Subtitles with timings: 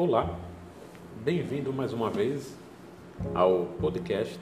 [0.00, 0.38] Olá,
[1.24, 2.56] bem-vindo mais uma vez
[3.34, 4.38] ao podcast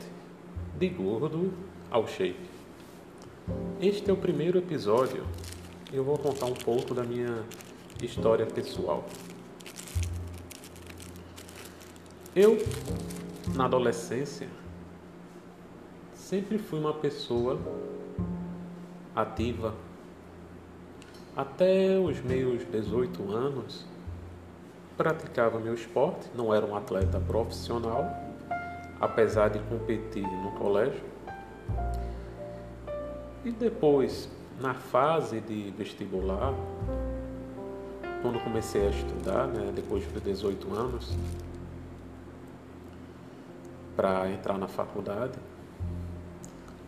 [0.78, 1.50] De Gordo
[1.90, 2.46] ao Shape.
[3.80, 5.24] Este é o primeiro episódio
[5.90, 7.42] e eu vou contar um pouco da minha
[8.02, 9.06] história pessoal.
[12.34, 12.58] Eu,
[13.54, 14.50] na adolescência,
[16.12, 17.58] sempre fui uma pessoa
[19.14, 19.74] ativa.
[21.34, 23.86] Até os meus 18 anos,
[24.96, 28.10] praticava meu esporte, não era um atleta profissional,
[29.00, 31.04] apesar de competir no colégio.
[33.44, 34.28] E depois,
[34.60, 36.54] na fase de vestibular,
[38.22, 41.14] quando comecei a estudar, né, depois de 18 anos,
[43.94, 45.38] para entrar na faculdade,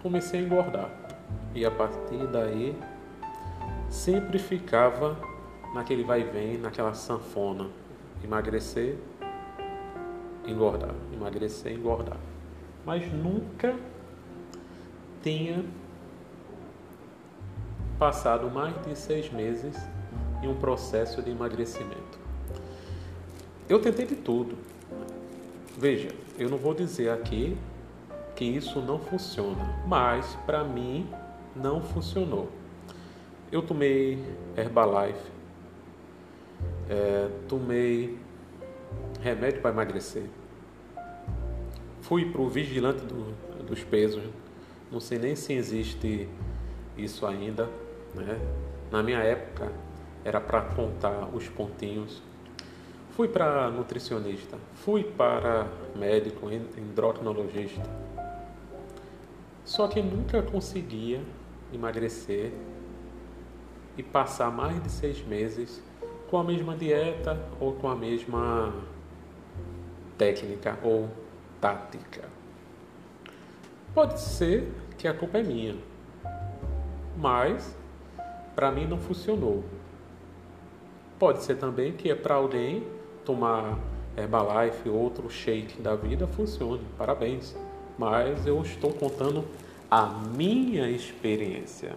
[0.02, 0.90] comecei a engordar.
[1.54, 2.76] E a partir daí,
[3.90, 5.16] sempre ficava
[5.74, 7.68] naquele vai e vem, naquela sanfona
[8.22, 8.96] emagrecer,
[10.46, 12.18] engordar, emagrecer, engordar.
[12.84, 13.74] Mas nunca
[15.22, 15.64] tinha
[17.98, 19.76] passado mais de seis meses
[20.42, 22.18] em um processo de emagrecimento.
[23.68, 24.56] Eu tentei de tudo.
[25.76, 27.56] Veja, eu não vou dizer aqui
[28.34, 31.08] que isso não funciona, mas para mim
[31.54, 32.48] não funcionou.
[33.50, 34.24] Eu tomei
[34.56, 35.30] Herbalife,
[36.88, 38.18] é, tomei
[39.20, 40.24] remédio para emagrecer.
[42.00, 44.22] Fui para o vigilante do, dos pesos.
[44.90, 46.28] Não sei nem se existe
[46.96, 47.68] isso ainda.
[48.14, 48.38] Né?
[48.90, 49.70] Na minha época
[50.24, 52.22] era para contar os pontinhos.
[53.10, 55.66] Fui para nutricionista, fui para
[55.96, 57.82] médico, endocrinologista.
[59.64, 61.20] Só que nunca conseguia
[61.72, 62.52] emagrecer
[63.96, 65.82] e passar mais de seis meses
[66.30, 68.72] com a mesma dieta ou com a mesma
[70.16, 71.08] técnica ou
[71.60, 72.28] tática.
[73.94, 75.76] Pode ser que a culpa é minha,
[77.16, 77.76] mas
[78.54, 79.64] para mim não funcionou.
[81.18, 82.86] Pode ser também que é para alguém
[83.24, 83.78] tomar
[84.16, 86.82] Herbalife ou outro shake da vida funcione.
[86.96, 87.56] Parabéns.
[87.96, 89.44] Mas eu estou contando
[89.90, 91.96] a minha experiência.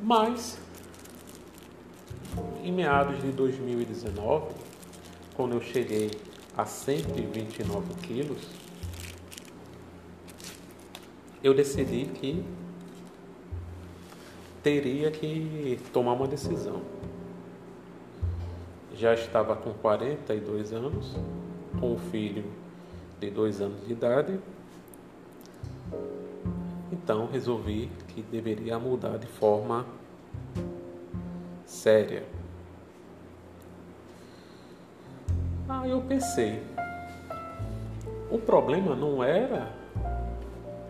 [0.00, 0.58] Mas
[2.62, 4.54] em meados de 2019,
[5.34, 6.10] quando eu cheguei
[6.56, 8.48] a 129 quilos,
[11.42, 12.44] eu decidi que
[14.62, 16.80] teria que tomar uma decisão.
[18.94, 21.14] Já estava com 42 anos,
[21.78, 22.44] com um filho
[23.20, 24.38] de dois anos de idade,
[26.92, 29.84] então resolvi que deveria mudar de forma
[31.84, 32.22] séria.
[35.68, 36.62] Aí eu pensei,
[38.30, 39.70] o problema não era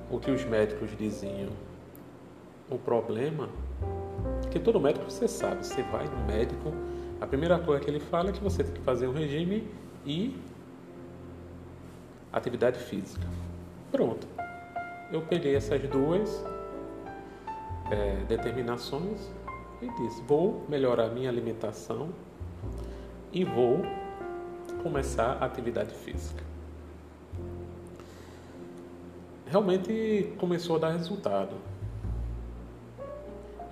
[0.09, 1.51] o que os médicos diziam.
[2.71, 3.49] O problema
[4.53, 6.73] que todo médico você sabe, você vai no médico,
[7.21, 9.69] a primeira coisa que ele fala é que você tem que fazer um regime
[10.07, 10.41] e
[12.33, 13.27] atividade física.
[13.91, 14.29] Pronto.
[15.11, 16.45] Eu peguei essas duas
[17.91, 19.34] é, determinações
[19.85, 22.09] e disse: vou melhorar minha alimentação
[23.33, 23.83] e vou
[24.83, 26.43] começar a atividade física.
[29.47, 31.55] Realmente começou a dar resultado.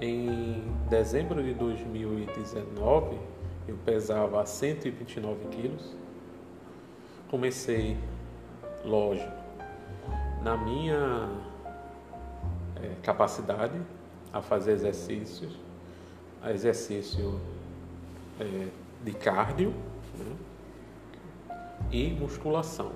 [0.01, 3.19] Em dezembro de 2019,
[3.69, 5.97] eu pesava 129 quilos.
[7.31, 7.97] Comecei,
[8.85, 9.33] lógico,
[10.43, 11.31] na minha
[12.77, 13.81] é, capacidade
[14.33, 15.57] a fazer exercícios
[16.51, 17.41] exercício
[18.41, 18.69] é,
[19.05, 19.73] de cardio
[20.19, 20.37] né,
[21.91, 22.93] e musculação.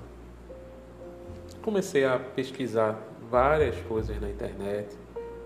[1.61, 2.99] Comecei a pesquisar
[3.29, 4.95] várias coisas na internet,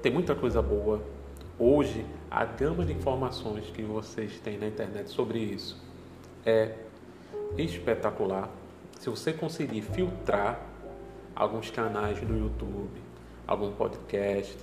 [0.02, 1.02] tem muita coisa boa.
[1.58, 5.80] Hoje, a gama de informações que vocês têm na internet sobre isso
[6.46, 6.76] é
[7.58, 8.50] espetacular.
[9.00, 10.60] Se você conseguir filtrar
[11.36, 13.02] alguns canais do YouTube,
[13.48, 14.58] algum podcast,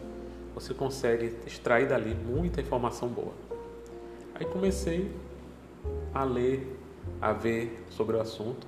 [0.58, 3.32] você consegue extrair dali muita informação boa.
[4.34, 5.08] Aí comecei
[6.12, 6.76] a ler,
[7.20, 8.66] a ver sobre o assunto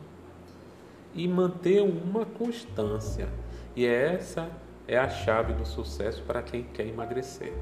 [1.12, 3.28] e manter uma constância.
[3.74, 4.48] E essa
[4.86, 7.52] é a chave do sucesso para quem quer emagrecer.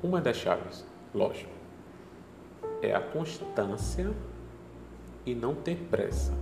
[0.00, 1.50] Uma das chaves, lógico,
[2.80, 4.12] é a constância
[5.26, 6.32] e não ter pressa.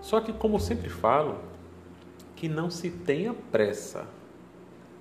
[0.00, 1.38] Só que, como sempre falo,
[2.34, 4.08] que não se tenha pressa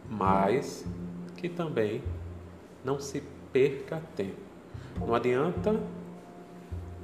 [0.09, 0.85] mas
[1.37, 2.01] que também
[2.83, 3.23] não se
[3.53, 4.37] perca tempo.
[4.99, 5.79] Não adianta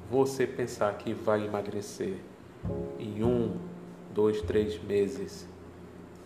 [0.09, 2.17] você pensar que vai emagrecer
[2.99, 3.57] em um,
[4.13, 5.47] dois, três meses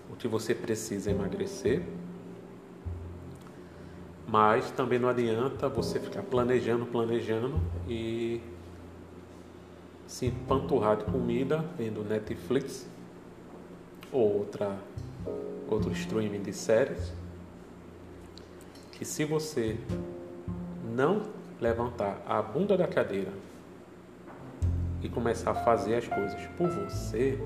[0.10, 1.84] o que você precisa emagrecer,
[4.28, 8.42] mas também não adianta você ficar planejando, planejando e
[10.08, 12.88] se empanturrar de comida vendo Netflix
[14.12, 14.78] ou outra,
[15.68, 17.14] outro streaming de séries,
[18.92, 19.78] que se você
[20.96, 21.24] não
[21.62, 23.32] levantar a bunda da cadeira
[25.02, 27.40] e começar a fazer as coisas por você,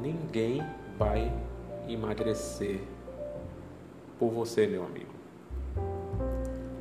[0.00, 0.62] ninguém
[0.98, 1.32] vai
[1.88, 2.80] emagrecer
[4.18, 5.10] por você, meu amigo.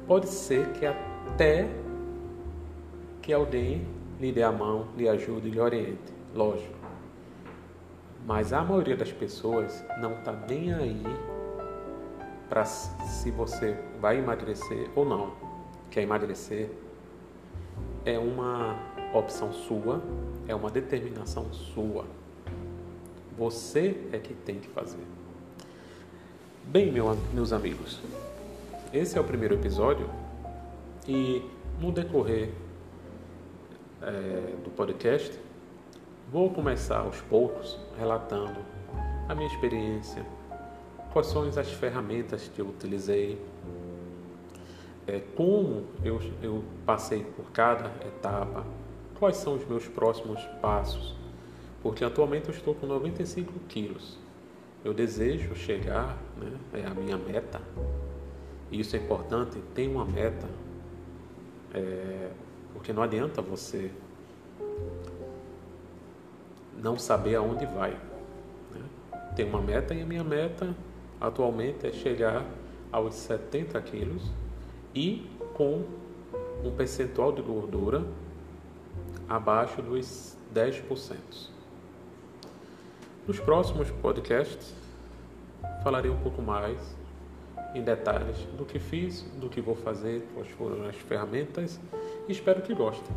[0.05, 1.69] Pode ser que até
[3.21, 3.87] que alguém
[4.19, 6.78] lhe dê a mão, lhe ajude, lhe oriente, lógico.
[8.25, 11.03] Mas a maioria das pessoas não está nem aí
[12.47, 15.33] para se você vai emagrecer ou não.
[15.89, 16.69] Quer emagrecer
[18.05, 18.77] é uma
[19.13, 20.01] opção sua,
[20.47, 22.05] é uma determinação sua.
[23.37, 25.03] Você é que tem que fazer.
[26.65, 27.99] Bem, meu, meus amigos,
[28.93, 30.09] esse é o primeiro episódio
[31.07, 31.43] e
[31.79, 32.49] no decorrer
[34.01, 35.39] é, do podcast
[36.31, 38.59] vou começar aos poucos relatando
[39.27, 40.25] a minha experiência,
[41.11, 43.41] quais são as ferramentas que eu utilizei,
[45.07, 48.65] é, como eu, eu passei por cada etapa,
[49.17, 51.19] quais são os meus próximos passos
[51.81, 54.17] porque atualmente eu estou com 95 quilos.
[54.83, 57.61] Eu desejo chegar, né, é a minha meta.
[58.71, 60.47] E isso é importante, tem uma meta,
[61.73, 62.29] é,
[62.73, 63.91] porque não adianta você
[66.81, 67.91] não saber aonde vai.
[67.91, 68.81] Né?
[69.35, 70.75] Tem uma meta e a minha meta
[71.19, 72.45] atualmente é chegar
[72.91, 74.23] aos 70 quilos
[74.95, 75.83] e com
[76.63, 78.03] um percentual de gordura
[79.27, 81.17] abaixo dos 10%.
[83.27, 84.73] Nos próximos podcasts
[85.83, 86.97] falarei um pouco mais
[87.75, 91.79] em detalhes do que fiz, do que vou fazer, quais foram as ferramentas
[92.31, 93.15] espero que gostem.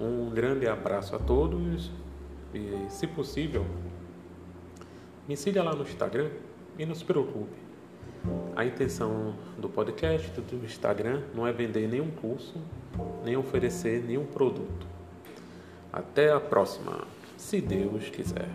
[0.00, 1.90] Um grande abraço a todos
[2.58, 3.64] e, se possível,
[5.28, 6.30] me siga lá no Instagram
[6.78, 7.56] e não se preocupe.
[8.56, 12.60] A intenção do podcast, do Instagram, não é vender nenhum curso,
[13.24, 14.86] nem oferecer nenhum produto.
[15.92, 17.06] Até a próxima,
[17.36, 18.48] se Deus quiser.